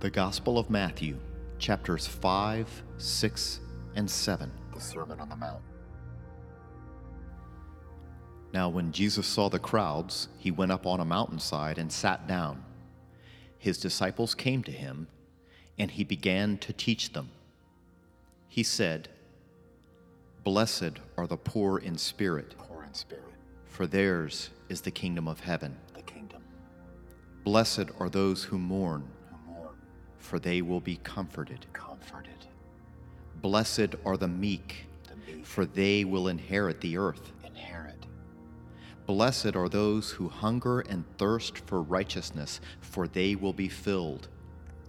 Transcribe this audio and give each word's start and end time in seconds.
The 0.00 0.10
Gospel 0.10 0.58
of 0.58 0.70
Matthew, 0.70 1.16
chapters 1.58 2.06
5, 2.06 2.82
6, 2.98 3.60
and 3.96 4.08
7. 4.08 4.50
The 4.72 4.80
Sermon 4.80 5.18
on 5.18 5.28
the 5.28 5.34
Mount. 5.36 5.62
Now, 8.52 8.68
when 8.68 8.92
Jesus 8.92 9.26
saw 9.26 9.48
the 9.48 9.58
crowds, 9.58 10.28
he 10.38 10.52
went 10.52 10.70
up 10.70 10.86
on 10.86 11.00
a 11.00 11.04
mountainside 11.04 11.78
and 11.78 11.92
sat 11.92 12.28
down. 12.28 12.64
His 13.58 13.78
disciples 13.78 14.34
came 14.36 14.62
to 14.62 14.72
him, 14.72 15.08
and 15.78 15.90
he 15.90 16.04
began 16.04 16.58
to 16.58 16.72
teach 16.72 17.12
them. 17.12 17.30
He 18.46 18.62
said, 18.62 19.08
Blessed 20.44 20.92
are 21.16 21.26
the 21.26 21.36
poor 21.36 21.78
in 21.78 21.98
spirit, 21.98 22.54
Poor 22.56 22.84
in 22.84 22.94
spirit. 22.94 23.24
for 23.66 23.86
theirs 23.86 24.50
is 24.68 24.80
the 24.80 24.92
kingdom 24.92 25.26
of 25.26 25.40
heaven. 25.40 25.76
The 25.94 26.02
kingdom. 26.02 26.42
Blessed 27.42 27.86
are 27.98 28.08
those 28.08 28.44
who 28.44 28.58
mourn, 28.58 29.00
Who 29.00 29.06
mourn. 29.06 29.12
For 30.18 30.38
they 30.38 30.62
will 30.62 30.80
be 30.80 30.96
comforted. 30.96 31.66
Comforted. 31.72 32.46
Blessed 33.40 33.94
are 34.04 34.16
the 34.16 34.28
meek, 34.28 34.86
The 35.08 35.32
meek. 35.32 35.46
for 35.46 35.64
they 35.64 36.04
will 36.04 36.28
inherit 36.28 36.80
the 36.80 36.98
earth. 36.98 37.32
Inherit. 37.44 38.06
Blessed 39.06 39.56
are 39.56 39.68
those 39.68 40.10
who 40.10 40.28
hunger 40.28 40.80
and 40.80 41.04
thirst 41.16 41.58
for 41.66 41.80
righteousness, 41.80 42.60
for 42.80 43.08
they 43.08 43.34
will 43.36 43.52
be 43.52 43.68
filled. 43.68 44.28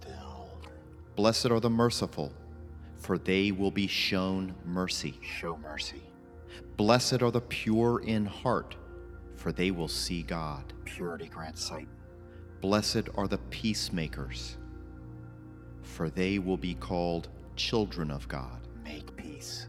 Filled. 0.02 0.68
Blessed 1.16 1.46
are 1.46 1.60
the 1.60 1.70
merciful, 1.70 2.32
for 2.98 3.16
they 3.16 3.50
will 3.52 3.70
be 3.70 3.86
shown 3.86 4.54
mercy. 4.66 5.18
Show 5.22 5.56
mercy. 5.56 6.02
Blessed 6.76 7.22
are 7.22 7.30
the 7.30 7.40
pure 7.40 8.00
in 8.00 8.26
heart, 8.26 8.76
for 9.36 9.52
they 9.52 9.70
will 9.70 9.88
see 9.88 10.22
God. 10.22 10.72
Purity 10.84 11.26
grants 11.28 11.64
sight. 11.64 11.88
Blessed 12.60 13.08
are 13.14 13.26
the 13.28 13.38
peacemakers, 13.48 14.58
for 15.90 16.08
they 16.08 16.38
will 16.38 16.56
be 16.56 16.74
called 16.74 17.28
children 17.56 18.10
of 18.10 18.26
God. 18.28 18.66
Make 18.84 19.14
peace. 19.16 19.66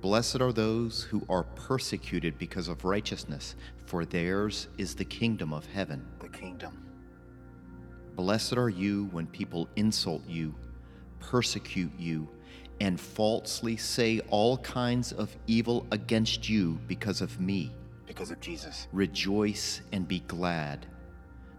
Blessed 0.00 0.40
are 0.40 0.52
those 0.52 1.02
who 1.02 1.22
are 1.28 1.44
persecuted 1.44 2.38
because 2.38 2.68
of 2.68 2.84
righteousness, 2.84 3.56
for 3.86 4.04
theirs 4.04 4.68
is 4.78 4.94
the 4.94 5.04
kingdom 5.04 5.52
of 5.52 5.66
heaven. 5.66 6.06
The 6.20 6.28
kingdom. 6.28 6.86
Blessed 8.14 8.56
are 8.56 8.68
you 8.68 9.08
when 9.12 9.26
people 9.26 9.68
insult 9.76 10.22
you, 10.28 10.54
persecute 11.20 11.92
you, 11.98 12.28
and 12.80 13.00
falsely 13.00 13.76
say 13.76 14.20
all 14.28 14.58
kinds 14.58 15.12
of 15.12 15.34
evil 15.46 15.86
against 15.90 16.48
you 16.48 16.78
because 16.86 17.20
of 17.20 17.40
me. 17.40 17.74
Because 18.06 18.30
of 18.30 18.40
Jesus. 18.40 18.88
Rejoice 18.92 19.80
and 19.92 20.06
be 20.06 20.20
glad, 20.20 20.86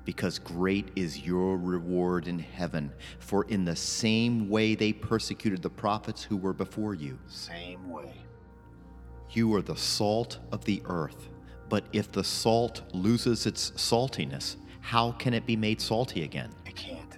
because 0.08 0.39
great 0.39 0.89
is 0.95 1.25
your 1.25 1.58
reward 1.58 2.30
in 2.30 2.39
heaven. 2.39 2.89
For 3.19 3.44
in 3.50 3.66
the 3.66 3.75
same 3.75 4.47
way 4.47 4.73
they 4.73 4.94
persecuted 4.94 5.61
the 5.61 5.69
prophets 5.69 6.23
who 6.23 6.38
were 6.38 6.53
before 6.53 6.94
you. 6.94 7.19
Same 7.27 7.89
way. 7.89 8.13
You 9.31 9.53
are 9.53 9.61
the 9.61 9.75
salt 9.75 10.39
of 10.53 10.63
the 10.63 10.81
earth. 10.85 11.28
But 11.67 11.83
if 11.91 12.09
the 12.09 12.23
salt 12.23 12.83
loses 12.94 13.45
its 13.45 13.72
saltiness, 13.72 14.55
how 14.80 15.11
can 15.11 15.33
it 15.33 15.45
be 15.45 15.58
made 15.58 15.81
salty 15.81 16.23
again? 16.23 16.52
It 16.66 16.78
can't. 16.78 17.17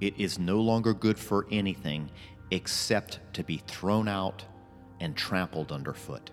It 0.00 0.18
is 0.18 0.36
no 0.36 0.60
longer 0.60 0.92
good 0.92 1.20
for 1.20 1.46
anything 1.52 2.10
except 2.50 3.20
to 3.34 3.44
be 3.44 3.62
thrown 3.68 4.08
out 4.08 4.44
and 4.98 5.16
trampled 5.16 5.70
underfoot. 5.70 6.32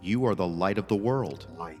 You 0.00 0.24
are 0.24 0.34
the 0.34 0.48
light 0.48 0.78
of 0.78 0.88
the 0.88 0.96
world. 0.96 1.48
Light. 1.58 1.80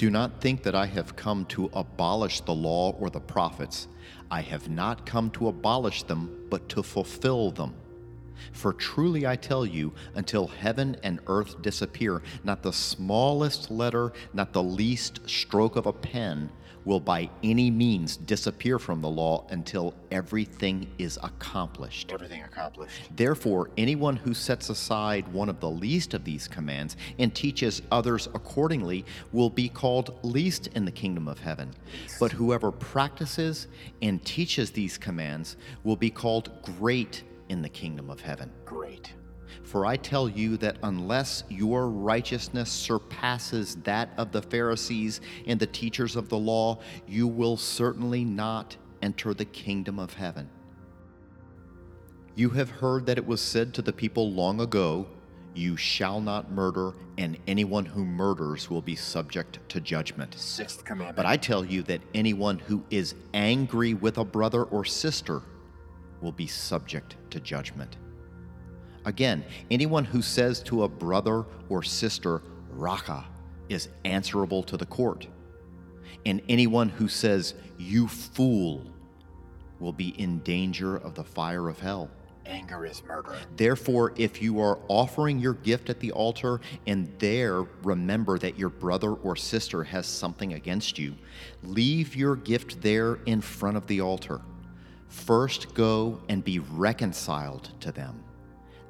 Do 0.00 0.08
not 0.08 0.40
think 0.40 0.62
that 0.62 0.74
I 0.74 0.86
have 0.86 1.14
come 1.14 1.44
to 1.50 1.68
abolish 1.74 2.40
the 2.40 2.54
law 2.54 2.92
or 2.92 3.10
the 3.10 3.20
prophets. 3.20 3.86
I 4.30 4.40
have 4.40 4.70
not 4.70 5.04
come 5.04 5.28
to 5.32 5.48
abolish 5.48 6.04
them, 6.04 6.46
but 6.48 6.70
to 6.70 6.82
fulfill 6.82 7.50
them. 7.50 7.74
For 8.52 8.72
truly 8.72 9.26
I 9.26 9.36
tell 9.36 9.66
you, 9.66 9.92
until 10.14 10.46
heaven 10.46 10.96
and 11.02 11.20
earth 11.26 11.60
disappear, 11.60 12.22
not 12.44 12.62
the 12.62 12.72
smallest 12.72 13.70
letter, 13.70 14.14
not 14.32 14.54
the 14.54 14.62
least 14.62 15.20
stroke 15.28 15.76
of 15.76 15.84
a 15.84 15.92
pen 15.92 16.48
will 16.84 17.00
by 17.00 17.28
any 17.42 17.70
means 17.70 18.16
disappear 18.16 18.78
from 18.78 19.00
the 19.00 19.08
law 19.08 19.46
until 19.50 19.94
everything 20.10 20.90
is 20.98 21.18
accomplished. 21.22 22.10
Everything 22.12 22.42
accomplished. 22.42 23.10
Therefore, 23.16 23.70
anyone 23.76 24.16
who 24.16 24.34
sets 24.34 24.70
aside 24.70 25.26
one 25.28 25.48
of 25.48 25.60
the 25.60 25.70
least 25.70 26.14
of 26.14 26.24
these 26.24 26.48
commands 26.48 26.96
and 27.18 27.34
teaches 27.34 27.82
others 27.90 28.28
accordingly 28.34 29.04
will 29.32 29.50
be 29.50 29.68
called 29.68 30.18
least 30.22 30.68
in 30.68 30.84
the 30.84 30.90
kingdom 30.90 31.28
of 31.28 31.38
heaven. 31.38 31.72
But 32.18 32.32
whoever 32.32 32.70
practices 32.70 33.68
and 34.02 34.24
teaches 34.24 34.70
these 34.70 34.98
commands 34.98 35.56
will 35.84 35.96
be 35.96 36.10
called 36.10 36.62
great 36.62 37.22
in 37.48 37.62
the 37.62 37.68
kingdom 37.68 38.10
of 38.10 38.20
heaven. 38.20 38.50
Great. 38.64 39.12
For 39.62 39.86
I 39.86 39.96
tell 39.96 40.28
you 40.28 40.56
that 40.58 40.76
unless 40.82 41.44
your 41.48 41.88
righteousness 41.88 42.70
surpasses 42.70 43.76
that 43.84 44.10
of 44.16 44.32
the 44.32 44.42
Pharisees 44.42 45.20
and 45.46 45.58
the 45.58 45.66
teachers 45.66 46.16
of 46.16 46.28
the 46.28 46.38
law, 46.38 46.80
you 47.06 47.26
will 47.26 47.56
certainly 47.56 48.24
not 48.24 48.76
enter 49.02 49.34
the 49.34 49.44
kingdom 49.44 49.98
of 49.98 50.14
heaven. 50.14 50.48
You 52.34 52.50
have 52.50 52.70
heard 52.70 53.06
that 53.06 53.18
it 53.18 53.26
was 53.26 53.40
said 53.40 53.74
to 53.74 53.82
the 53.82 53.92
people 53.92 54.32
long 54.32 54.60
ago, 54.60 55.06
You 55.54 55.76
shall 55.76 56.20
not 56.20 56.50
murder, 56.50 56.94
and 57.18 57.36
anyone 57.46 57.84
who 57.84 58.04
murders 58.04 58.70
will 58.70 58.80
be 58.80 58.94
subject 58.94 59.58
to 59.70 59.80
judgment. 59.80 60.34
Sixth 60.38 60.84
commandment. 60.84 61.16
But 61.16 61.26
I 61.26 61.36
tell 61.36 61.64
you 61.64 61.82
that 61.84 62.00
anyone 62.14 62.58
who 62.58 62.84
is 62.90 63.14
angry 63.34 63.94
with 63.94 64.18
a 64.18 64.24
brother 64.24 64.64
or 64.64 64.84
sister 64.84 65.42
will 66.20 66.32
be 66.32 66.46
subject 66.46 67.16
to 67.30 67.40
judgment. 67.40 67.96
Again, 69.04 69.44
anyone 69.70 70.04
who 70.04 70.22
says 70.22 70.62
to 70.64 70.84
a 70.84 70.88
brother 70.88 71.44
or 71.68 71.82
sister, 71.82 72.42
Raca, 72.70 73.24
is 73.68 73.88
answerable 74.04 74.62
to 74.64 74.76
the 74.76 74.86
court. 74.86 75.26
And 76.26 76.42
anyone 76.48 76.88
who 76.88 77.08
says, 77.08 77.54
You 77.78 78.08
fool, 78.08 78.84
will 79.78 79.92
be 79.92 80.08
in 80.20 80.40
danger 80.40 80.96
of 80.96 81.14
the 81.14 81.24
fire 81.24 81.68
of 81.68 81.80
hell. 81.80 82.10
Anger 82.46 82.84
is 82.84 83.02
murder. 83.04 83.36
Therefore, 83.56 84.12
if 84.16 84.42
you 84.42 84.60
are 84.60 84.78
offering 84.88 85.38
your 85.38 85.54
gift 85.54 85.88
at 85.88 86.00
the 86.00 86.10
altar 86.12 86.60
and 86.86 87.12
there 87.18 87.62
remember 87.82 88.38
that 88.38 88.58
your 88.58 88.70
brother 88.70 89.12
or 89.12 89.36
sister 89.36 89.84
has 89.84 90.06
something 90.06 90.54
against 90.54 90.98
you, 90.98 91.14
leave 91.62 92.16
your 92.16 92.36
gift 92.36 92.80
there 92.82 93.20
in 93.26 93.40
front 93.40 93.76
of 93.76 93.86
the 93.86 94.00
altar. 94.00 94.40
First 95.08 95.74
go 95.74 96.20
and 96.28 96.42
be 96.44 96.58
reconciled 96.58 97.70
to 97.80 97.92
them. 97.92 98.22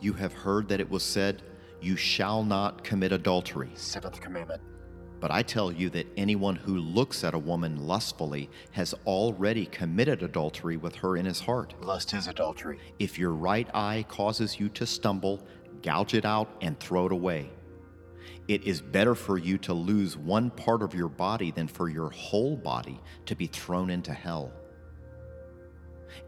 You 0.00 0.14
have 0.14 0.32
heard 0.32 0.68
that 0.68 0.80
it 0.80 0.90
was 0.90 1.02
said, 1.02 1.42
You 1.80 1.96
shall 1.96 2.42
not 2.42 2.82
commit 2.82 3.12
adultery. 3.12 3.70
Seventh 3.74 4.20
commandment. 4.20 4.62
But 5.20 5.30
I 5.30 5.42
tell 5.42 5.70
you 5.70 5.90
that 5.90 6.06
anyone 6.16 6.56
who 6.56 6.78
looks 6.78 7.24
at 7.24 7.34
a 7.34 7.38
woman 7.38 7.86
lustfully 7.86 8.48
has 8.70 8.94
already 9.04 9.66
committed 9.66 10.22
adultery 10.22 10.78
with 10.78 10.94
her 10.96 11.18
in 11.18 11.26
his 11.26 11.40
heart. 11.40 11.74
Lust 11.82 12.14
is 12.14 12.26
adultery. 12.26 12.78
If 12.98 13.18
your 13.18 13.32
right 13.32 13.68
eye 13.74 14.06
causes 14.08 14.58
you 14.58 14.70
to 14.70 14.86
stumble, 14.86 15.46
gouge 15.82 16.14
it 16.14 16.24
out 16.24 16.48
and 16.62 16.80
throw 16.80 17.04
it 17.04 17.12
away. 17.12 17.50
It 18.48 18.64
is 18.64 18.80
better 18.80 19.14
for 19.14 19.36
you 19.36 19.58
to 19.58 19.74
lose 19.74 20.16
one 20.16 20.50
part 20.50 20.82
of 20.82 20.94
your 20.94 21.08
body 21.08 21.50
than 21.50 21.68
for 21.68 21.90
your 21.90 22.10
whole 22.10 22.56
body 22.56 22.98
to 23.26 23.36
be 23.36 23.46
thrown 23.46 23.90
into 23.90 24.14
hell. 24.14 24.50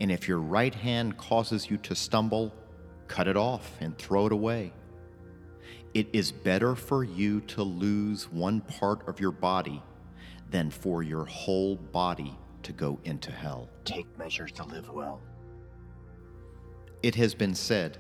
And 0.00 0.12
if 0.12 0.28
your 0.28 0.38
right 0.38 0.74
hand 0.74 1.16
causes 1.16 1.70
you 1.70 1.78
to 1.78 1.94
stumble, 1.94 2.54
cut 3.12 3.28
it 3.28 3.36
off 3.36 3.76
and 3.82 3.96
throw 3.98 4.24
it 4.24 4.32
away. 4.32 4.72
It 5.92 6.08
is 6.14 6.32
better 6.32 6.74
for 6.74 7.04
you 7.04 7.42
to 7.42 7.62
lose 7.62 8.32
one 8.32 8.62
part 8.62 9.06
of 9.06 9.20
your 9.20 9.30
body 9.30 9.82
than 10.50 10.70
for 10.70 11.02
your 11.02 11.26
whole 11.26 11.76
body 11.76 12.34
to 12.62 12.72
go 12.72 12.98
into 13.04 13.30
hell. 13.30 13.68
Take 13.84 14.06
measures 14.18 14.50
to 14.52 14.64
live 14.64 14.88
well. 14.88 15.20
It 17.02 17.14
has 17.16 17.34
been 17.34 17.54
said 17.54 17.98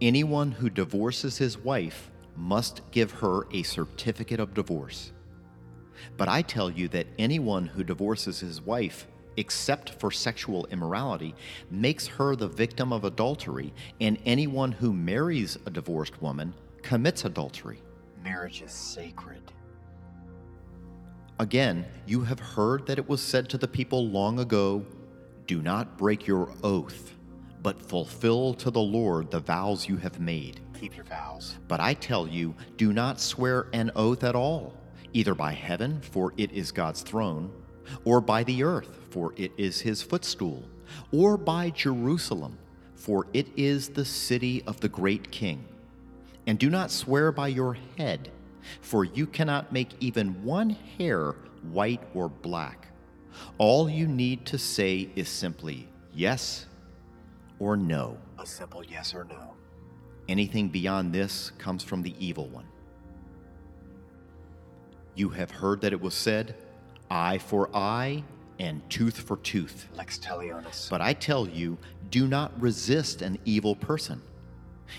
anyone 0.00 0.52
who 0.52 0.70
divorces 0.70 1.38
his 1.38 1.58
wife 1.58 2.12
must 2.36 2.88
give 2.92 3.10
her 3.10 3.48
a 3.52 3.64
certificate 3.64 4.38
of 4.38 4.54
divorce. 4.54 5.10
But 6.16 6.28
I 6.28 6.42
tell 6.42 6.70
you 6.70 6.86
that 6.88 7.08
anyone 7.18 7.66
who 7.66 7.82
divorces 7.82 8.38
his 8.38 8.60
wife, 8.60 9.08
except 9.36 9.90
for 10.00 10.10
sexual 10.10 10.66
immorality, 10.66 11.34
makes 11.70 12.06
her 12.06 12.36
the 12.36 12.48
victim 12.48 12.92
of 12.92 13.04
adultery, 13.04 13.72
and 14.00 14.18
anyone 14.24 14.72
who 14.72 14.92
marries 14.92 15.58
a 15.66 15.70
divorced 15.70 16.20
woman 16.22 16.54
commits 16.82 17.24
adultery. 17.24 17.80
Marriage 18.22 18.62
is 18.62 18.72
sacred. 18.72 19.42
Again, 21.40 21.84
you 22.06 22.20
have 22.20 22.38
heard 22.38 22.86
that 22.86 22.98
it 22.98 23.08
was 23.08 23.20
said 23.20 23.48
to 23.48 23.58
the 23.58 23.66
people 23.66 24.08
long 24.08 24.38
ago 24.38 24.84
Do 25.46 25.60
not 25.60 25.98
break 25.98 26.26
your 26.26 26.50
oath, 26.62 27.12
but 27.62 27.82
fulfill 27.82 28.54
to 28.54 28.70
the 28.70 28.80
Lord 28.80 29.30
the 29.30 29.40
vows 29.40 29.88
you 29.88 29.96
have 29.96 30.20
made. 30.20 30.60
Keep 30.78 30.96
your 30.96 31.04
vows. 31.04 31.58
But 31.66 31.80
I 31.80 31.94
tell 31.94 32.28
you, 32.28 32.54
do 32.76 32.92
not 32.92 33.20
swear 33.20 33.66
an 33.72 33.90
oath 33.96 34.22
at 34.22 34.36
all, 34.36 34.74
either 35.12 35.34
by 35.34 35.52
heaven, 35.52 36.00
for 36.00 36.32
it 36.36 36.52
is 36.52 36.70
God's 36.70 37.02
throne, 37.02 37.50
or 38.04 38.20
by 38.20 38.44
the 38.44 38.62
earth, 38.62 39.00
for 39.10 39.32
it 39.36 39.52
is 39.56 39.80
his 39.80 40.02
footstool, 40.02 40.64
or 41.12 41.36
by 41.36 41.70
Jerusalem, 41.70 42.58
for 42.94 43.26
it 43.32 43.48
is 43.56 43.88
the 43.88 44.04
city 44.04 44.62
of 44.66 44.80
the 44.80 44.88
great 44.88 45.30
king. 45.30 45.64
And 46.46 46.58
do 46.58 46.70
not 46.70 46.90
swear 46.90 47.32
by 47.32 47.48
your 47.48 47.76
head, 47.96 48.30
for 48.80 49.04
you 49.04 49.26
cannot 49.26 49.72
make 49.72 49.90
even 50.00 50.42
one 50.44 50.70
hair 50.98 51.34
white 51.72 52.02
or 52.14 52.28
black. 52.28 52.88
All 53.58 53.88
you 53.88 54.06
need 54.06 54.46
to 54.46 54.58
say 54.58 55.08
is 55.16 55.28
simply 55.28 55.88
yes 56.12 56.66
or 57.58 57.76
no. 57.76 58.18
A 58.38 58.46
simple 58.46 58.84
yes 58.84 59.14
or 59.14 59.24
no. 59.24 59.54
Anything 60.28 60.68
beyond 60.68 61.12
this 61.12 61.50
comes 61.58 61.82
from 61.82 62.02
the 62.02 62.14
evil 62.18 62.48
one. 62.48 62.66
You 65.14 65.28
have 65.30 65.50
heard 65.50 65.80
that 65.82 65.92
it 65.92 66.00
was 66.00 66.14
said, 66.14 66.56
eye 67.14 67.38
for 67.38 67.74
eye 67.74 68.24
and 68.58 68.82
tooth 68.90 69.18
for 69.20 69.36
tooth. 69.38 69.86
Lex 69.96 70.18
talionis. 70.18 70.90
But 70.90 71.00
I 71.00 71.12
tell 71.12 71.48
you, 71.48 71.78
do 72.10 72.26
not 72.26 72.60
resist 72.60 73.22
an 73.22 73.38
evil 73.44 73.76
person. 73.76 74.20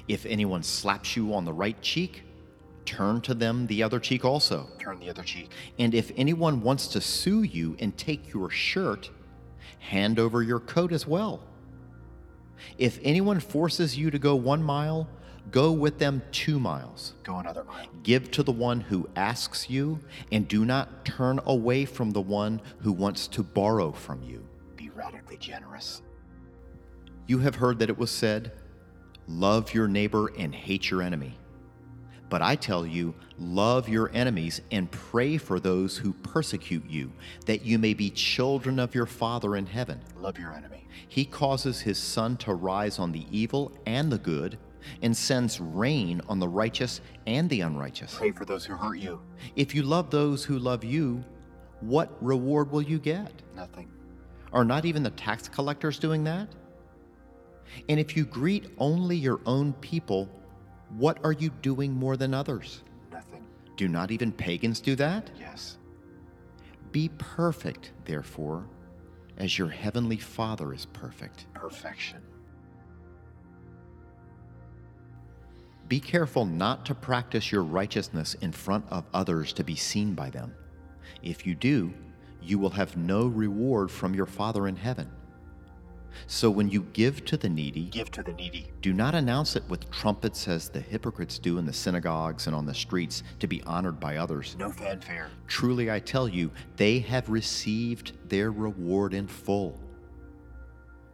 If 0.07 0.25
anyone 0.25 0.63
slaps 0.63 1.15
you 1.15 1.33
on 1.33 1.45
the 1.45 1.53
right 1.53 1.79
cheek, 1.81 2.23
turn 2.85 3.19
to 3.21 3.33
them 3.33 3.67
the 3.67 3.83
other 3.83 3.99
cheek 3.99 4.23
also. 4.23 4.69
Turn 4.79 4.99
the 4.99 5.09
other 5.09 5.23
cheek. 5.23 5.51
And 5.77 5.93
if 5.93 6.11
anyone 6.15 6.61
wants 6.61 6.87
to 6.89 7.01
sue 7.01 7.43
you 7.43 7.75
and 7.79 7.95
take 7.97 8.33
your 8.33 8.49
shirt, 8.49 9.09
hand 9.79 10.17
over 10.17 10.41
your 10.41 10.59
coat 10.61 10.91
as 10.91 11.05
well. 11.05 11.41
If 12.77 12.99
anyone 13.03 13.39
forces 13.39 13.97
you 13.97 14.09
to 14.09 14.19
go 14.19 14.35
one 14.35 14.63
mile, 14.63 15.07
go 15.51 15.71
with 15.71 15.99
them 15.99 16.21
two 16.31 16.59
miles. 16.59 17.13
Go 17.23 17.37
another 17.37 17.63
mile. 17.63 17.87
Give 18.03 18.29
to 18.31 18.43
the 18.43 18.51
one 18.51 18.81
who 18.81 19.09
asks 19.15 19.69
you, 19.69 19.99
and 20.31 20.47
do 20.47 20.65
not 20.65 21.05
turn 21.05 21.39
away 21.45 21.85
from 21.85 22.11
the 22.11 22.21
one 22.21 22.61
who 22.79 22.91
wants 22.91 23.27
to 23.27 23.43
borrow 23.43 23.91
from 23.91 24.21
you. 24.23 24.45
Be 24.75 24.89
radically 24.89 25.37
generous. 25.37 26.01
You 27.27 27.39
have 27.39 27.55
heard 27.55 27.79
that 27.79 27.89
it 27.89 27.97
was 27.97 28.11
said, 28.11 28.51
Love 29.27 29.73
your 29.73 29.87
neighbor 29.87 30.31
and 30.37 30.53
hate 30.53 30.91
your 30.91 31.01
enemy. 31.01 31.37
But 32.29 32.41
I 32.41 32.55
tell 32.55 32.85
you, 32.85 33.13
love 33.37 33.87
your 33.87 34.11
enemies 34.13 34.61
and 34.71 34.89
pray 34.91 35.37
for 35.37 35.59
those 35.59 35.97
who 35.97 36.13
persecute 36.13 36.85
you, 36.89 37.11
that 37.45 37.63
you 37.63 37.77
may 37.79 37.93
be 37.93 38.09
children 38.09 38.79
of 38.79 38.95
your 38.95 39.05
Father 39.05 39.55
in 39.55 39.65
heaven. 39.65 40.01
Love 40.19 40.39
your 40.39 40.51
enemy. 40.51 40.87
He 41.07 41.25
causes 41.25 41.81
his 41.81 41.97
sun 41.97 42.37
to 42.37 42.53
rise 42.53 42.99
on 42.99 43.11
the 43.11 43.25
evil 43.31 43.71
and 43.85 44.11
the 44.11 44.17
good, 44.17 44.57
and 45.01 45.15
sends 45.15 45.59
rain 45.59 46.21
on 46.29 46.39
the 46.39 46.47
righteous 46.47 47.01
and 47.27 47.49
the 47.49 47.61
unrighteous. 47.61 48.15
Pray 48.15 48.31
for 48.31 48.45
those 48.45 48.65
who 48.65 48.75
hurt 48.75 48.97
you. 48.97 49.21
If 49.55 49.75
you 49.75 49.83
love 49.83 50.09
those 50.09 50.43
who 50.43 50.59
love 50.59 50.83
you, 50.83 51.23
what 51.81 52.11
reward 52.21 52.71
will 52.71 52.81
you 52.81 52.99
get? 52.99 53.31
Nothing. 53.55 53.89
Are 54.53 54.65
not 54.65 54.85
even 54.85 55.03
the 55.03 55.09
tax 55.11 55.47
collectors 55.47 55.99
doing 55.99 56.23
that? 56.23 56.47
And 57.89 57.99
if 57.99 58.15
you 58.15 58.25
greet 58.25 58.67
only 58.77 59.15
your 59.17 59.41
own 59.45 59.73
people, 59.73 60.29
what 60.97 61.17
are 61.23 61.33
you 61.33 61.49
doing 61.61 61.91
more 61.91 62.15
than 62.15 62.33
others? 62.33 62.83
Nothing. 63.11 63.43
Do 63.75 63.87
not 63.87 64.11
even 64.11 64.31
pagans 64.31 64.79
do 64.79 64.95
that? 64.95 65.29
Yes. 65.39 65.77
Be 66.91 67.09
perfect, 67.17 67.91
therefore, 68.05 68.65
as 69.37 69.57
your 69.57 69.67
heavenly 69.67 70.17
Father 70.17 70.73
is 70.73 70.85
perfect. 70.85 71.47
Perfection. 71.53 72.21
Be 75.87 75.99
careful 75.99 76.45
not 76.45 76.85
to 76.87 76.95
practice 76.95 77.51
your 77.51 77.63
righteousness 77.63 78.33
in 78.41 78.51
front 78.51 78.85
of 78.89 79.05
others 79.13 79.53
to 79.53 79.63
be 79.63 79.75
seen 79.75 80.13
by 80.15 80.29
them. 80.29 80.53
If 81.21 81.45
you 81.45 81.53
do, 81.55 81.93
you 82.41 82.57
will 82.57 82.71
have 82.71 82.97
no 82.97 83.27
reward 83.27 83.91
from 83.91 84.13
your 84.15 84.25
Father 84.25 84.67
in 84.67 84.75
heaven. 84.75 85.09
So 86.27 86.49
when 86.49 86.69
you 86.69 86.83
give 86.93 87.25
to 87.25 87.37
the 87.37 87.49
needy, 87.49 87.85
Give 87.85 88.09
to 88.11 88.23
the 88.23 88.31
needy. 88.33 88.71
do 88.81 88.93
not 88.93 89.15
announce 89.15 89.55
it 89.55 89.63
with 89.67 89.91
trumpets 89.91 90.47
as 90.47 90.69
the 90.69 90.79
hypocrites 90.79 91.37
do 91.37 91.57
in 91.57 91.65
the 91.65 91.73
synagogues 91.73 92.47
and 92.47 92.55
on 92.55 92.65
the 92.65 92.73
streets 92.73 93.21
to 93.39 93.47
be 93.47 93.61
honored 93.63 93.99
by 93.99 94.17
others. 94.17 94.55
No 94.57 94.71
fanfare. 94.71 95.29
Truly 95.47 95.91
I 95.91 95.99
tell 95.99 96.27
you, 96.29 96.51
they 96.77 96.99
have 96.99 97.29
received 97.29 98.13
their 98.29 98.51
reward 98.51 99.13
in 99.13 99.27
full. 99.27 99.77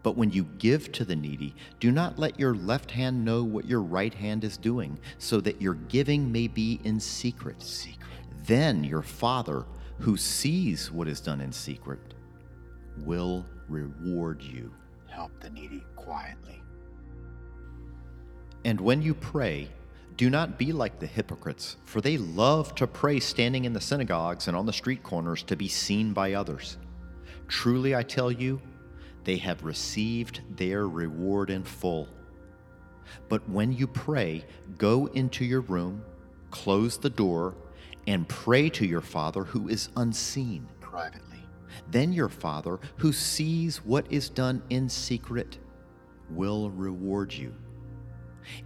But 0.04 0.18
when 0.18 0.32
you 0.32 0.46
give 0.58 0.92
to 0.94 1.06
the 1.06 1.16
needy, 1.16 1.56
do 1.80 1.92
not 1.92 2.18
let 2.18 2.40
your 2.40 2.56
left 2.56 2.92
hand 2.92 3.24
know 3.24 3.44
what 3.44 3.66
your 3.66 3.82
right 3.82 4.14
hand 4.14 4.44
is 4.44 4.58
doing, 4.58 5.00
so 5.18 5.40
that 5.42 5.62
your 5.62 5.76
giving 5.76 6.32
may 6.32 6.48
be 6.48 6.80
in 6.84 7.00
secret. 7.00 7.62
Secret. 7.62 8.20
Then 8.46 8.84
your 8.84 9.04
Father, 9.04 9.66
who 10.00 10.18
sees 10.18 10.92
what 10.92 11.08
is 11.08 11.22
done 11.22 11.42
in 11.42 11.52
secret, 11.52 12.00
will 12.98 13.46
reward 13.68 14.42
you. 14.42 14.74
Help 15.08 15.40
the 15.40 15.50
needy 15.50 15.84
quietly. 15.96 16.62
And 18.66 18.80
when 18.82 19.02
you 19.02 19.14
pray, 19.14 19.70
do 20.18 20.30
not 20.30 20.58
be 20.58 20.72
like 20.72 21.00
the 21.00 21.08
hypocrites, 21.08 21.78
for 21.86 22.02
they 22.02 22.18
love 22.18 22.76
to 22.76 22.88
pray 22.88 23.20
standing 23.20 23.66
in 23.66 23.74
the 23.74 23.82
synagogues 23.82 24.48
and 24.48 24.58
on 24.58 24.66
the 24.66 24.74
street 24.74 25.04
corners 25.04 25.44
to 25.44 25.56
be 25.56 25.68
seen 25.68 26.14
by 26.14 26.34
others. 26.34 26.78
Truly 27.48 27.96
I 27.96 28.04
tell 28.04 28.32
you, 28.32 28.62
they 29.24 29.38
have 29.38 29.64
received 29.64 30.42
their 30.58 30.88
reward 30.88 31.50
in 31.50 31.64
full. 31.64 32.08
But 33.30 33.48
when 33.50 33.72
you 33.72 33.88
pray, 33.88 34.46
go 34.78 35.08
into 35.08 35.46
your 35.46 35.62
room, 35.62 36.04
close 36.50 36.98
the 36.98 37.10
door, 37.10 37.56
and 38.08 38.28
pray 38.28 38.70
to 38.70 38.86
your 38.86 39.02
Father 39.02 39.44
who 39.44 39.68
is 39.68 39.90
unseen. 39.96 40.68
Privately. 40.80 41.40
Then 41.90 42.14
your 42.14 42.30
Father, 42.30 42.80
who 42.98 43.12
sees 43.12 43.78
what 43.84 44.06
is 44.10 44.30
done 44.30 44.62
in 44.70 44.90
secret, 44.90 45.58
will 46.30 46.70
reward 46.72 47.34
you. 47.34 47.54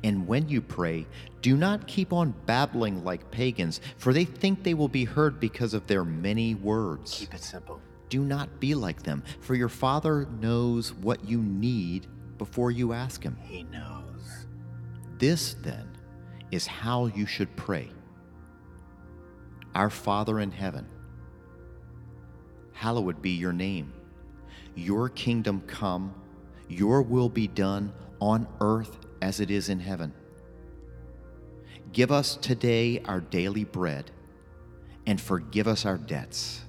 And 0.03 0.27
when 0.27 0.47
you 0.47 0.61
pray, 0.61 1.05
do 1.41 1.57
not 1.57 1.87
keep 1.87 2.13
on 2.13 2.33
babbling 2.45 3.03
like 3.03 3.29
pagans, 3.31 3.81
for 3.97 4.13
they 4.13 4.25
think 4.25 4.63
they 4.63 4.73
will 4.73 4.87
be 4.87 5.05
heard 5.05 5.39
because 5.39 5.73
of 5.73 5.85
their 5.87 6.05
many 6.05 6.55
words. 6.55 7.19
Keep 7.19 7.33
it 7.33 7.43
simple. 7.43 7.81
Do 8.09 8.23
not 8.23 8.59
be 8.59 8.75
like 8.75 9.03
them, 9.03 9.23
for 9.39 9.55
your 9.55 9.69
Father 9.69 10.27
knows 10.39 10.93
what 10.93 11.23
you 11.27 11.41
need 11.41 12.07
before 12.37 12.71
you 12.71 12.93
ask 12.93 13.23
Him. 13.23 13.37
He 13.41 13.63
knows. 13.63 14.45
This, 15.17 15.55
then, 15.55 15.89
is 16.51 16.67
how 16.67 17.07
you 17.07 17.25
should 17.25 17.55
pray 17.55 17.89
Our 19.73 19.89
Father 19.89 20.39
in 20.39 20.51
heaven, 20.51 20.87
hallowed 22.73 23.21
be 23.21 23.31
your 23.31 23.53
name. 23.53 23.93
Your 24.75 25.09
kingdom 25.09 25.61
come, 25.67 26.13
your 26.67 27.01
will 27.01 27.29
be 27.29 27.47
done 27.47 27.93
on 28.19 28.47
earth 28.61 28.97
as 29.21 29.39
it 29.39 29.49
is 29.49 29.69
in 29.69 29.79
heaven. 29.79 30.13
Give 31.91 32.11
us 32.11 32.35
today 32.35 33.01
our 33.05 33.21
daily 33.21 33.63
bread, 33.63 34.11
and 35.05 35.19
forgive 35.19 35.67
us 35.67 35.85
our 35.85 35.97
debts, 35.97 36.61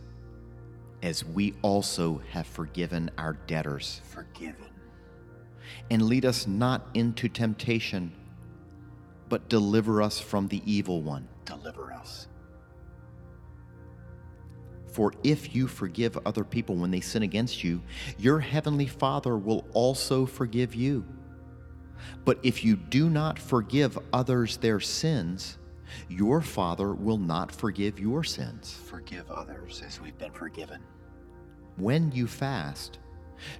as 1.07 1.25
we 1.25 1.55
also 1.63 2.21
have 2.33 2.49
forgiven 2.49 3.09
our 3.17 3.35
debtors. 3.47 4.01
Forgiven. 4.11 4.67
And 5.89 6.03
lead 6.03 6.25
us 6.25 6.49
not 6.49 6.89
into 6.95 7.29
temptation, 7.29 8.13
but 9.29 9.49
deliver 9.49 10.03
us 10.03 10.19
from 10.19 10.49
the 10.49 10.61
evil 10.67 11.03
one. 11.03 11.29
Deliver 11.45 11.93
us. 11.93 12.27
For 14.89 15.13
if 15.23 15.55
you 15.55 15.69
forgive 15.69 16.19
other 16.27 16.43
people 16.43 16.75
when 16.75 16.91
they 16.91 17.01
sin 17.01 17.23
against 17.23 17.63
you, 17.63 17.83
your 18.19 18.41
heavenly 18.41 18.89
Father 18.89 19.37
will 19.37 19.65
also 19.75 20.27
forgive 20.27 20.75
you. 20.75 21.05
But 22.25 22.41
if 22.43 22.65
you 22.65 22.75
do 22.75 23.09
not 23.09 23.39
forgive 23.39 23.97
others 24.13 24.57
their 24.57 24.81
sins, 24.81 25.59
your 26.09 26.41
Father 26.41 26.95
will 26.95 27.19
not 27.19 27.53
forgive 27.53 28.01
your 28.01 28.25
sins. 28.25 28.77
Forgive 28.89 29.31
others 29.31 29.85
as 29.87 30.01
we've 30.01 30.19
been 30.19 30.33
forgiven. 30.33 30.83
When 31.77 32.11
you 32.13 32.27
fast, 32.27 32.99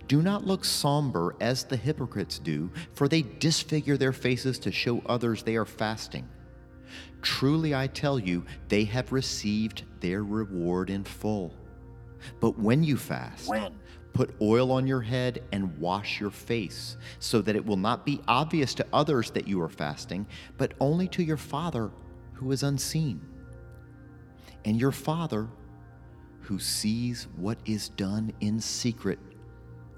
do 0.09 0.23
not 0.23 0.47
look 0.47 0.65
somber 0.65 1.37
as 1.41 1.65
the 1.65 1.77
hypocrites 1.77 2.39
do, 2.39 2.71
for 2.95 3.09
they 3.09 3.23
disfigure 3.23 3.97
their 3.97 4.13
faces 4.13 4.59
to 4.61 4.73
show 4.73 5.03
others 5.07 5.43
they 5.43 5.57
are 5.57 5.67
fasting. 5.67 6.29
Truly 7.21 7.75
I 7.75 7.87
tell 7.89 8.19
you, 8.19 8.45
they 8.69 8.85
have 8.85 9.13
received 9.13 9.85
their 10.01 10.23
reward 10.23 10.91
in 10.91 11.05
full. 11.05 11.53
But 12.41 12.59
when 12.59 12.83
you 12.83 12.97
fast, 12.97 13.49
When? 13.49 13.75
put 14.13 14.35
oil 14.41 14.73
on 14.73 14.87
your 14.87 15.03
head 15.03 15.43
and 15.53 15.77
wash 15.79 16.21
your 16.21 16.31
face, 16.31 16.97
so 17.19 17.43
that 17.43 17.57
it 17.57 17.65
will 17.67 17.77
not 17.77 18.07
be 18.07 18.21
obvious 18.27 18.73
to 18.75 18.87
others 18.93 19.31
that 19.33 19.47
you 19.47 19.61
are 19.61 19.69
fasting, 19.69 20.27
but 20.57 20.73
only 20.81 21.07
to 21.09 21.23
your 21.23 21.37
Father 21.37 21.91
who 22.33 22.51
is 22.51 22.63
unseen. 22.63 23.21
And 24.65 24.81
your 24.81 24.93
Father, 24.93 25.49
who 26.47 26.61
sees 26.61 27.27
what 27.37 27.59
is 27.67 27.89
done 27.91 28.33
in 28.41 28.61
secret, 28.61 29.19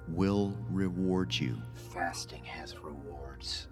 will 0.08 0.56
reward 0.70 1.34
you. 1.34 1.58
Fasting 1.92 2.42
has 2.44 2.74
rewards. 2.78 3.68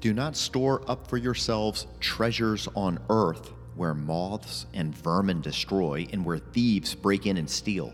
Do 0.00 0.14
not 0.14 0.34
store 0.34 0.82
up 0.88 1.06
for 1.06 1.18
yourselves 1.18 1.86
treasures 2.00 2.68
on 2.74 2.98
earth 3.10 3.52
where 3.76 3.92
moths 3.92 4.64
and 4.72 4.94
vermin 4.96 5.42
destroy 5.42 6.06
and 6.10 6.24
where 6.24 6.38
thieves 6.38 6.94
break 6.94 7.26
in 7.26 7.36
and 7.36 7.48
steal. 7.48 7.92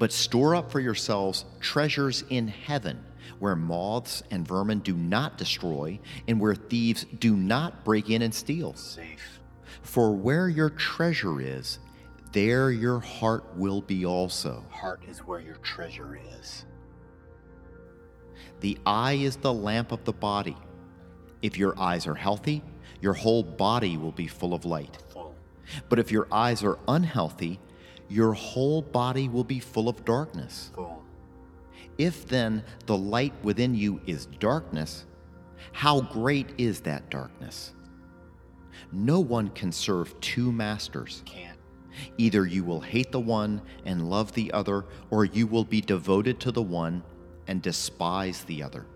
But 0.00 0.10
store 0.10 0.56
up 0.56 0.72
for 0.72 0.80
yourselves 0.80 1.44
treasures 1.60 2.24
in 2.30 2.48
heaven 2.48 3.04
where 3.38 3.54
moths 3.54 4.24
and 4.32 4.46
vermin 4.46 4.80
do 4.80 4.94
not 4.94 5.38
destroy 5.38 6.00
and 6.26 6.40
where 6.40 6.56
thieves 6.56 7.06
do 7.20 7.36
not 7.36 7.84
break 7.84 8.10
in 8.10 8.22
and 8.22 8.34
steal. 8.34 8.74
Safe. 8.74 9.39
For 9.82 10.14
where 10.14 10.48
your 10.48 10.70
treasure 10.70 11.40
is, 11.40 11.78
there 12.32 12.70
your 12.70 13.00
heart 13.00 13.44
will 13.56 13.80
be 13.80 14.06
also. 14.06 14.64
Heart 14.70 15.02
is 15.08 15.18
where 15.20 15.40
your 15.40 15.56
treasure 15.56 16.18
is. 16.38 16.64
The 18.60 18.78
eye 18.86 19.14
is 19.14 19.36
the 19.36 19.52
lamp 19.52 19.90
of 19.90 20.04
the 20.04 20.12
body. 20.12 20.56
If 21.42 21.56
your 21.56 21.78
eyes 21.78 22.06
are 22.06 22.14
healthy, 22.14 22.62
your 23.00 23.14
whole 23.14 23.42
body 23.42 23.96
will 23.96 24.12
be 24.12 24.26
full 24.26 24.54
of 24.54 24.64
light. 24.64 24.98
Full. 25.08 25.34
But 25.88 25.98
if 25.98 26.12
your 26.12 26.28
eyes 26.30 26.62
are 26.62 26.78
unhealthy, 26.86 27.58
your 28.08 28.32
whole 28.34 28.82
body 28.82 29.28
will 29.28 29.44
be 29.44 29.60
full 29.60 29.88
of 29.88 30.04
darkness. 30.04 30.70
Full. 30.74 31.02
If 31.96 32.26
then 32.26 32.62
the 32.86 32.96
light 32.96 33.32
within 33.42 33.74
you 33.74 34.00
is 34.06 34.26
darkness, 34.38 35.06
how 35.72 36.00
great 36.00 36.50
is 36.58 36.80
that 36.80 37.10
darkness? 37.10 37.72
No 38.92 39.20
one 39.20 39.48
can 39.50 39.72
serve 39.72 40.18
two 40.20 40.50
masters. 40.52 41.22
Can't. 41.24 41.58
Either 42.18 42.46
you 42.46 42.64
will 42.64 42.80
hate 42.80 43.12
the 43.12 43.20
one 43.20 43.60
and 43.84 44.08
love 44.08 44.32
the 44.32 44.52
other, 44.52 44.86
or 45.10 45.24
you 45.24 45.46
will 45.46 45.64
be 45.64 45.80
devoted 45.80 46.40
to 46.40 46.52
the 46.52 46.62
one 46.62 47.02
and 47.46 47.62
despise 47.62 48.44
the 48.44 48.62
other. 48.62 48.86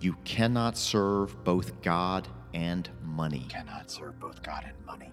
You 0.00 0.14
cannot 0.24 0.76
serve 0.76 1.42
both 1.42 1.80
God 1.82 2.28
and 2.52 2.88
money. 3.02 3.46
Cannot 3.48 3.90
serve 3.90 4.18
both 4.20 4.42
God 4.42 4.64
and 4.66 4.86
money. 4.86 5.10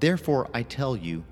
Therefore, 0.00 0.48
I 0.52 0.62
tell 0.62 0.96
you, 0.96 1.24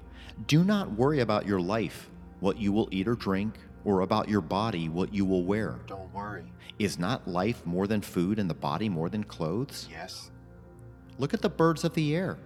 do 0.47 0.65
not 0.65 0.93
worry 0.93 1.21
about 1.21 1.47
your 1.47 1.61
life, 1.61 2.09
what 2.41 2.57
you 2.59 2.73
will 2.73 2.89
eat 2.93 3.09
or 3.09 3.15
drink, 3.15 3.59
or 3.85 4.01
about 4.01 4.29
your 4.29 4.41
body, 4.41 4.89
what 4.89 5.13
you 5.13 5.25
will 5.25 5.45
wear. 5.45 5.81
Don't 5.87 6.13
worry. 6.15 6.45
Is 6.79 6.99
not 6.99 7.27
life 7.27 7.65
more 7.67 7.87
than 7.87 8.01
food 8.01 8.39
and 8.39 8.49
the 8.49 8.55
body 8.55 8.89
more 8.89 9.09
than 9.09 9.25
clothes? 9.25 9.89
Yes. 9.91 10.31
Look 11.21 11.35
at 11.35 11.43
the 11.43 11.51
birds 11.51 11.85
of 11.85 11.93
the 11.93 12.17
air. 12.17 12.39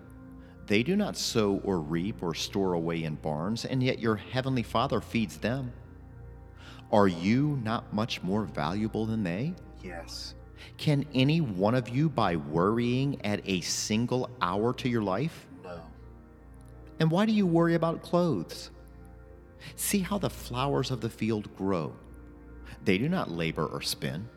They 0.66 0.82
do 0.82 0.96
not 0.96 1.16
sow 1.16 1.60
or 1.62 1.78
reap 1.78 2.24
or 2.24 2.34
store 2.34 2.72
away 2.72 3.04
in 3.04 3.14
barns, 3.14 3.64
and 3.64 3.80
yet 3.80 4.00
your 4.00 4.16
heavenly 4.16 4.64
Father 4.64 5.00
feeds 5.00 5.36
them. 5.36 5.72
Are 6.90 7.06
you 7.06 7.60
not 7.62 7.94
much 7.94 8.20
more 8.24 8.42
valuable 8.42 9.06
than 9.06 9.22
they? 9.22 9.54
Yes. 9.80 10.34
Can 10.76 11.06
any 11.14 11.40
one 11.40 11.76
of 11.76 11.88
you, 11.88 12.08
by 12.08 12.34
worrying, 12.34 13.24
add 13.24 13.42
a 13.44 13.60
single 13.60 14.28
hour 14.42 14.74
to 14.74 14.88
your 14.88 15.02
life? 15.02 15.46
No. 15.62 15.80
And 16.98 17.12
why 17.12 17.26
do 17.26 17.32
you 17.32 17.46
worry 17.46 17.76
about 17.76 18.02
clothes? 18.02 18.72
See 19.76 20.00
how 20.00 20.18
the 20.18 20.28
flowers 20.28 20.90
of 20.90 21.00
the 21.00 21.10
field 21.10 21.54
grow. 21.56 21.94
They 22.84 22.98
do 22.98 23.08
not 23.08 23.30
labor 23.30 23.66
or 23.66 23.82
spin. 23.82 24.28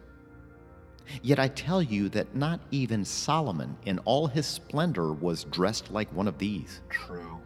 Yet 1.22 1.40
I 1.40 1.48
tell 1.50 1.82
you 1.82 2.10
that 2.10 2.36
not 2.36 2.60
even 2.72 3.06
Solomon 3.06 3.78
in 3.86 4.00
all 4.00 4.28
his 4.28 4.46
splendor 4.46 5.14
was 5.14 5.46
dressed 5.46 5.92
like 5.92 6.12
one 6.14 6.28
of 6.28 6.38
these. 6.38 6.82
True. 6.90 7.42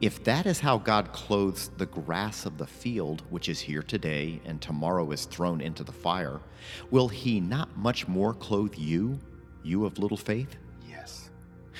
If 0.00 0.22
that 0.24 0.44
is 0.44 0.60
how 0.60 0.76
God 0.76 1.12
clothes 1.12 1.70
the 1.78 1.86
grass 1.86 2.44
of 2.44 2.58
the 2.58 2.66
field, 2.66 3.22
which 3.30 3.48
is 3.48 3.60
here 3.60 3.82
today 3.82 4.42
and 4.44 4.60
tomorrow 4.60 5.10
is 5.10 5.24
thrown 5.24 5.62
into 5.62 5.84
the 5.84 5.92
fire, 5.92 6.40
will 6.90 7.08
he 7.08 7.40
not 7.40 7.74
much 7.78 8.06
more 8.06 8.34
clothe 8.34 8.74
you, 8.76 9.18
you 9.62 9.86
of 9.86 9.98
little 9.98 10.18
faith? 10.18 10.56
Yes. 10.86 11.30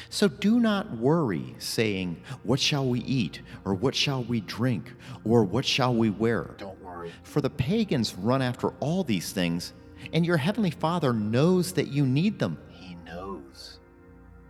So 0.08 0.28
do 0.28 0.60
not 0.60 0.96
worry, 0.96 1.54
saying, 1.58 2.16
What 2.42 2.58
shall 2.58 2.86
we 2.86 3.00
eat? 3.00 3.42
Or 3.66 3.74
what 3.74 3.94
shall 3.94 4.24
we 4.24 4.40
drink? 4.40 4.94
Or 5.24 5.44
what 5.44 5.66
shall 5.66 5.94
we 5.94 6.08
wear? 6.08 6.54
Don't 6.56 6.82
worry. 6.82 7.12
For 7.22 7.42
the 7.42 7.50
pagans 7.50 8.14
run 8.14 8.40
after 8.40 8.70
all 8.80 9.04
these 9.04 9.32
things, 9.32 9.74
and 10.12 10.24
your 10.26 10.36
heavenly 10.36 10.70
Father 10.70 11.12
knows 11.12 11.72
that 11.72 11.88
you 11.88 12.06
need 12.06 12.38
them. 12.38 12.58
He 12.68 12.96
knows. 13.04 13.78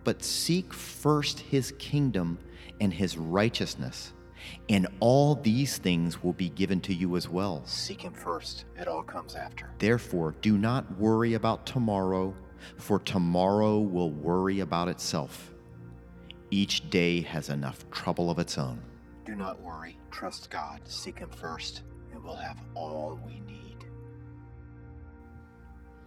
But 0.03 0.23
seek 0.23 0.73
first 0.73 1.39
his 1.39 1.73
kingdom 1.79 2.39
and 2.79 2.93
his 2.93 3.17
righteousness, 3.17 4.13
and 4.69 4.87
all 4.99 5.35
these 5.35 5.77
things 5.77 6.23
will 6.23 6.33
be 6.33 6.49
given 6.49 6.79
to 6.81 6.93
you 6.93 7.17
as 7.17 7.27
well. 7.27 7.63
Seek 7.65 8.01
him 8.01 8.13
first. 8.13 8.65
It 8.77 8.87
all 8.87 9.03
comes 9.03 9.35
after. 9.35 9.69
Therefore, 9.79 10.35
do 10.41 10.57
not 10.57 10.97
worry 10.97 11.33
about 11.33 11.65
tomorrow, 11.65 12.33
for 12.77 12.99
tomorrow 12.99 13.79
will 13.79 14.11
worry 14.11 14.61
about 14.61 14.87
itself. 14.87 15.53
Each 16.49 16.89
day 16.89 17.21
has 17.21 17.49
enough 17.49 17.89
trouble 17.91 18.29
of 18.29 18.39
its 18.39 18.57
own. 18.57 18.79
Do 19.25 19.35
not 19.35 19.59
worry. 19.59 19.97
Trust 20.11 20.49
God. 20.49 20.79
Seek 20.85 21.19
him 21.19 21.29
first, 21.29 21.81
and 22.13 22.23
we'll 22.23 22.35
have 22.35 22.61
all 22.75 23.19
we 23.25 23.41
need. 23.41 23.66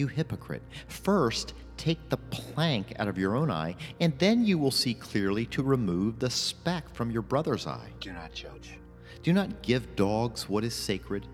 You 0.00 0.06
hypocrite. 0.06 0.62
First, 0.88 1.52
take 1.76 2.08
the 2.08 2.16
plank 2.16 2.94
out 2.98 3.06
of 3.06 3.18
your 3.18 3.36
own 3.36 3.50
eye, 3.50 3.76
and 4.00 4.18
then 4.18 4.46
you 4.46 4.56
will 4.56 4.70
see 4.70 4.94
clearly 4.94 5.44
to 5.48 5.62
remove 5.62 6.18
the 6.18 6.30
speck 6.30 6.88
from 6.94 7.10
your 7.10 7.20
brother's 7.20 7.66
eye. 7.66 7.90
Do 8.00 8.10
not 8.10 8.32
judge. 8.32 8.78
Do 9.22 9.34
not 9.34 9.60
give 9.60 9.96
dogs 9.96 10.48
what 10.48 10.64
is 10.64 10.74
sacred. 10.74 11.26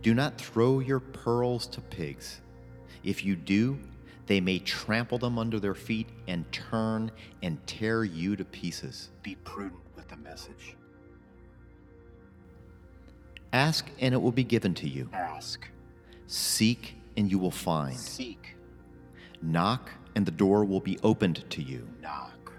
Do 0.00 0.14
not 0.14 0.40
throw 0.40 0.80
your 0.80 1.00
pearls 1.00 1.66
to 1.66 1.82
pigs. 1.82 2.40
If 3.04 3.22
you 3.22 3.36
do, 3.36 3.78
they 4.24 4.40
may 4.40 4.60
trample 4.60 5.18
them 5.18 5.38
under 5.38 5.60
their 5.60 5.74
feet 5.74 6.08
and 6.26 6.50
turn 6.52 7.10
and 7.42 7.58
tear 7.66 8.02
you 8.04 8.34
to 8.34 8.46
pieces. 8.46 9.10
Be 9.22 9.34
prudent 9.44 9.82
with 9.94 10.08
the 10.08 10.16
message. 10.16 10.74
Ask, 13.52 13.90
and 13.98 14.14
it 14.14 14.22
will 14.22 14.32
be 14.32 14.44
given 14.44 14.72
to 14.76 14.88
you. 14.88 15.10
Ask. 15.12 15.68
Seek, 16.26 16.94
and 17.16 17.30
you 17.30 17.38
will 17.38 17.50
find. 17.50 17.96
Seek. 17.96 18.56
Knock, 19.42 19.90
and 20.14 20.26
the 20.26 20.30
door 20.32 20.64
will 20.64 20.80
be 20.80 20.98
opened 21.02 21.44
to 21.50 21.62
you. 21.62 21.88
Knock. 22.00 22.52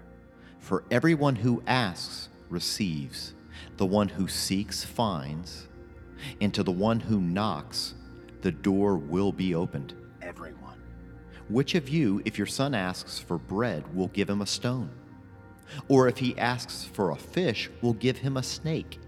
For 0.58 0.84
everyone 0.90 1.36
who 1.36 1.62
asks 1.66 2.28
receives, 2.48 3.34
the 3.76 3.86
one 3.86 4.08
who 4.08 4.28
seeks 4.28 4.84
finds, 4.84 5.68
and 6.40 6.52
to 6.54 6.62
the 6.62 6.72
one 6.72 7.00
who 7.00 7.20
knocks, 7.20 7.94
the 8.42 8.52
door 8.52 8.96
will 8.96 9.32
be 9.32 9.54
opened. 9.54 9.94
Everyone. 10.20 10.80
Which 11.48 11.74
of 11.74 11.88
you, 11.88 12.22
if 12.24 12.38
your 12.38 12.46
son 12.46 12.74
asks 12.74 13.18
for 13.18 13.38
bread, 13.38 13.94
will 13.94 14.08
give 14.08 14.30
him 14.30 14.40
a 14.40 14.46
stone? 14.46 14.90
Or 15.88 16.08
if 16.08 16.18
he 16.18 16.38
asks 16.38 16.84
for 16.84 17.10
a 17.10 17.16
fish, 17.16 17.70
will 17.80 17.94
give 17.94 18.18
him 18.18 18.36
a 18.36 18.42
snake? 18.42 18.98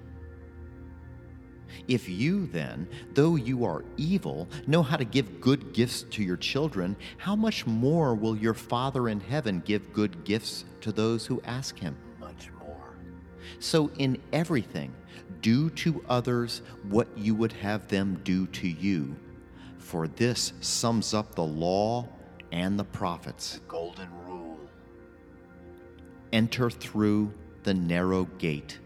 If 1.89 2.09
you 2.09 2.47
then, 2.47 2.89
though 3.13 3.37
you 3.37 3.65
are 3.65 3.85
evil, 3.97 4.49
know 4.67 4.83
how 4.83 4.97
to 4.97 5.05
give 5.05 5.41
good 5.41 5.73
gifts 5.73 6.03
to 6.11 6.23
your 6.23 6.37
children, 6.37 6.97
how 7.19 7.37
much 7.37 7.67
more 7.67 8.15
will 8.15 8.37
your 8.37 8.55
Father 8.55 9.09
in 9.09 9.21
heaven 9.21 9.63
give 9.65 9.93
good 9.93 10.25
gifts 10.25 10.65
to 10.81 10.93
those 10.93 11.27
who 11.27 11.43
ask 11.45 11.79
him? 11.79 11.97
Much 12.19 12.51
more. 12.59 12.95
So, 13.59 13.91
in 13.99 14.21
everything, 14.33 14.95
do 15.41 15.71
to 15.71 16.05
others 16.09 16.63
what 16.89 17.09
you 17.17 17.35
would 17.35 17.53
have 17.53 17.89
them 17.89 18.21
do 18.25 18.47
to 18.49 18.69
you. 18.69 19.15
For 19.79 20.09
this 20.09 20.55
sums 20.61 21.13
up 21.13 21.35
the 21.35 21.45
law 21.45 22.09
and 22.53 22.79
the 22.79 22.85
prophets. 22.85 23.55
The 23.55 23.61
golden 23.69 24.09
rule. 24.27 24.59
Enter 26.33 26.71
through 26.71 27.33
the 27.65 27.75
narrow 27.75 28.25
gate. 28.39 28.79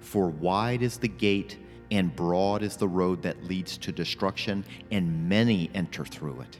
For 0.00 0.28
wide 0.28 0.82
is 0.82 0.98
the 0.98 1.08
gate, 1.08 1.58
and 1.90 2.14
broad 2.14 2.62
is 2.62 2.76
the 2.76 2.88
road 2.88 3.22
that 3.22 3.44
leads 3.44 3.78
to 3.78 3.92
destruction, 3.92 4.64
and 4.90 5.28
many 5.28 5.70
enter 5.74 6.04
through 6.04 6.40
it. 6.40 6.58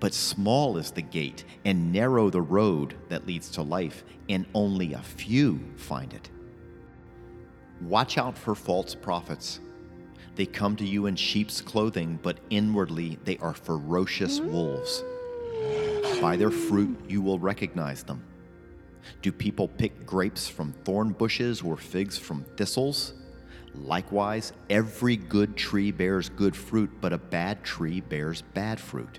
But 0.00 0.14
small 0.14 0.76
is 0.76 0.90
the 0.90 1.02
gate, 1.02 1.44
and 1.64 1.92
narrow 1.92 2.30
the 2.30 2.42
road 2.42 2.94
that 3.08 3.26
leads 3.26 3.50
to 3.50 3.62
life, 3.62 4.04
and 4.28 4.46
only 4.54 4.92
a 4.92 5.02
few 5.02 5.60
find 5.76 6.12
it. 6.12 6.30
Watch 7.80 8.18
out 8.18 8.36
for 8.36 8.54
false 8.54 8.94
prophets. 8.94 9.60
They 10.36 10.46
come 10.46 10.76
to 10.76 10.84
you 10.84 11.06
in 11.06 11.16
sheep's 11.16 11.60
clothing, 11.60 12.18
but 12.22 12.38
inwardly 12.50 13.18
they 13.24 13.36
are 13.38 13.54
ferocious 13.54 14.40
wolves. 14.40 15.04
By 16.20 16.36
their 16.36 16.50
fruit 16.50 16.98
you 17.08 17.22
will 17.22 17.38
recognize 17.38 18.02
them. 18.02 18.22
Do 19.22 19.30
people 19.32 19.68
pick 19.68 20.06
grapes 20.06 20.48
from 20.48 20.72
thorn 20.84 21.10
bushes 21.10 21.62
or 21.62 21.76
figs 21.76 22.16
from 22.16 22.44
thistles? 22.56 23.12
Likewise, 23.74 24.52
every 24.70 25.16
good 25.16 25.56
tree 25.56 25.90
bears 25.90 26.28
good 26.28 26.56
fruit, 26.56 26.90
but 27.00 27.12
a 27.12 27.18
bad 27.18 27.64
tree 27.64 28.00
bears 28.00 28.42
bad 28.42 28.78
fruit. 28.78 29.18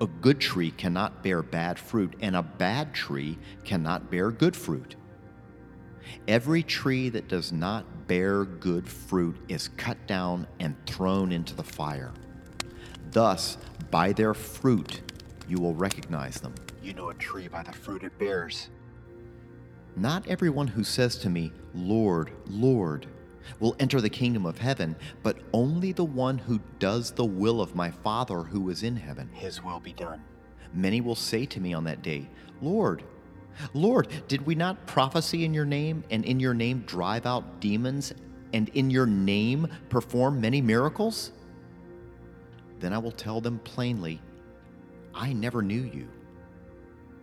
A 0.00 0.06
good 0.06 0.40
tree 0.40 0.70
cannot 0.70 1.22
bear 1.22 1.42
bad 1.42 1.78
fruit, 1.78 2.14
and 2.20 2.34
a 2.34 2.42
bad 2.42 2.94
tree 2.94 3.38
cannot 3.64 4.10
bear 4.10 4.30
good 4.30 4.56
fruit. 4.56 4.96
Every 6.26 6.62
tree 6.62 7.10
that 7.10 7.28
does 7.28 7.52
not 7.52 8.06
bear 8.06 8.44
good 8.44 8.88
fruit 8.88 9.36
is 9.48 9.68
cut 9.76 10.06
down 10.06 10.46
and 10.58 10.74
thrown 10.86 11.32
into 11.32 11.54
the 11.54 11.62
fire. 11.62 12.12
Thus, 13.10 13.58
by 13.90 14.12
their 14.12 14.34
fruit, 14.34 15.00
you 15.48 15.58
will 15.58 15.74
recognize 15.74 16.40
them. 16.40 16.54
You 16.82 16.94
know 16.94 17.10
a 17.10 17.14
tree 17.14 17.48
by 17.48 17.62
the 17.62 17.72
fruit 17.72 18.02
it 18.02 18.18
bears. 18.18 18.70
Not 19.96 20.26
everyone 20.26 20.66
who 20.66 20.82
says 20.82 21.16
to 21.18 21.30
me, 21.30 21.52
Lord, 21.74 22.32
Lord, 22.48 23.06
will 23.60 23.76
enter 23.78 24.00
the 24.00 24.08
kingdom 24.08 24.46
of 24.46 24.58
heaven, 24.58 24.96
but 25.22 25.38
only 25.52 25.92
the 25.92 26.04
one 26.04 26.38
who 26.38 26.60
does 26.78 27.12
the 27.12 27.24
will 27.24 27.60
of 27.60 27.74
my 27.74 27.90
Father 27.90 28.38
who 28.42 28.70
is 28.70 28.82
in 28.82 28.96
heaven. 28.96 29.28
His 29.32 29.62
will 29.62 29.80
be 29.80 29.92
done. 29.92 30.22
Many 30.72 31.00
will 31.00 31.14
say 31.14 31.46
to 31.46 31.60
me 31.60 31.72
on 31.72 31.84
that 31.84 32.02
day, 32.02 32.28
Lord, 32.60 33.04
Lord, 33.72 34.08
did 34.26 34.44
we 34.46 34.54
not 34.54 34.86
prophesy 34.86 35.44
in 35.44 35.54
your 35.54 35.64
name, 35.64 36.02
and 36.10 36.24
in 36.24 36.40
your 36.40 36.54
name 36.54 36.82
drive 36.86 37.26
out 37.26 37.60
demons, 37.60 38.12
and 38.52 38.68
in 38.70 38.90
your 38.90 39.06
name 39.06 39.68
perform 39.88 40.40
many 40.40 40.60
miracles? 40.60 41.32
Then 42.80 42.92
I 42.92 42.98
will 42.98 43.12
tell 43.12 43.40
them 43.40 43.60
plainly, 43.60 44.20
I 45.14 45.32
never 45.32 45.62
knew 45.62 45.82
you. 45.82 46.08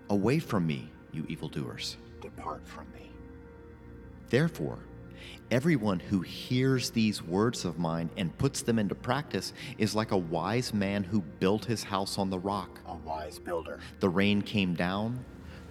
Away 0.09 0.39
from 0.39 0.65
me, 0.65 0.91
you 1.11 1.25
evildoers. 1.27 1.97
Depart 2.21 2.65
from 2.67 2.85
me. 2.93 3.11
Therefore, 4.29 4.79
everyone 5.49 5.99
who 5.99 6.21
hears 6.21 6.89
these 6.91 7.21
words 7.21 7.65
of 7.65 7.77
mine 7.79 8.09
and 8.17 8.37
puts 8.37 8.61
them 8.61 8.79
into 8.79 8.95
practice 8.95 9.53
is 9.77 9.95
like 9.95 10.11
a 10.11 10.17
wise 10.17 10.73
man 10.73 11.03
who 11.03 11.21
built 11.39 11.65
his 11.65 11.83
house 11.83 12.17
on 12.17 12.29
the 12.29 12.39
rock. 12.39 12.79
A 12.87 12.95
wise 12.95 13.39
builder. 13.39 13.79
The 13.99 14.09
rain 14.09 14.41
came 14.41 14.73
down, 14.73 15.23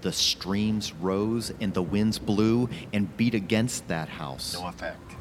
the 0.02 0.12
streams 0.12 0.92
rose, 0.92 1.52
and 1.60 1.74
the 1.74 1.82
winds 1.82 2.18
blew 2.18 2.68
and 2.92 3.16
beat 3.16 3.34
against 3.34 3.88
that 3.88 4.08
house. 4.08 4.54
No 4.54 4.68
effect. 4.68 5.16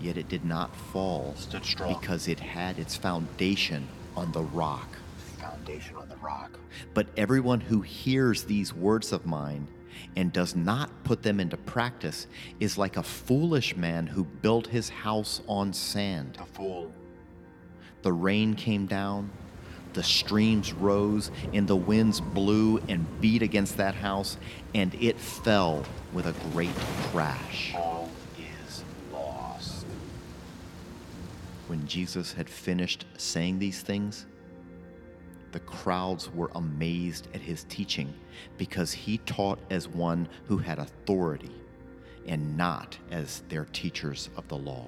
Yet 0.00 0.16
it 0.16 0.28
did 0.28 0.44
not 0.44 0.74
fall 0.76 1.34
Stood 1.36 1.64
strong. 1.64 1.98
because 1.98 2.28
it 2.28 2.38
had 2.38 2.78
its 2.78 2.96
foundation 2.96 3.88
on 4.16 4.30
the 4.32 4.42
rock. 4.42 4.88
Foundation 5.38 5.96
on 5.96 6.08
the 6.08 6.16
rock. 6.16 6.58
But 6.94 7.08
everyone 7.16 7.60
who 7.60 7.80
hears 7.80 8.44
these 8.44 8.72
words 8.72 9.12
of 9.12 9.26
mine 9.26 9.66
and 10.16 10.32
does 10.32 10.56
not 10.56 10.90
put 11.04 11.22
them 11.22 11.40
into 11.40 11.56
practice 11.56 12.26
is 12.60 12.78
like 12.78 12.96
a 12.96 13.02
foolish 13.02 13.76
man 13.76 14.06
who 14.06 14.24
built 14.24 14.66
his 14.66 14.88
house 14.88 15.42
on 15.46 15.72
sand. 15.72 16.34
The 16.38 16.44
fool. 16.44 16.92
The 18.02 18.12
rain 18.12 18.54
came 18.54 18.86
down, 18.86 19.30
the 19.92 20.02
streams 20.02 20.72
rose, 20.72 21.30
and 21.52 21.66
the 21.66 21.76
winds 21.76 22.20
blew 22.20 22.78
and 22.88 23.06
beat 23.20 23.42
against 23.42 23.76
that 23.78 23.94
house, 23.94 24.36
and 24.74 24.94
it 24.94 25.18
fell 25.18 25.84
with 26.12 26.26
a 26.26 26.32
great 26.52 26.74
crash. 27.10 27.74
All 27.76 28.08
is 28.38 28.84
lost. 29.12 29.86
When 31.66 31.86
Jesus 31.86 32.32
had 32.32 32.48
finished 32.48 33.04
saying 33.16 33.58
these 33.58 33.82
things, 33.82 34.26
the 35.52 35.60
crowds 35.60 36.32
were 36.32 36.50
amazed 36.54 37.28
at 37.34 37.40
his 37.40 37.64
teaching 37.64 38.12
because 38.56 38.92
he 38.92 39.18
taught 39.18 39.58
as 39.70 39.88
one 39.88 40.28
who 40.46 40.58
had 40.58 40.78
authority 40.78 41.54
and 42.26 42.56
not 42.56 42.98
as 43.10 43.42
their 43.48 43.64
teachers 43.66 44.28
of 44.36 44.46
the 44.48 44.56
law. 44.56 44.86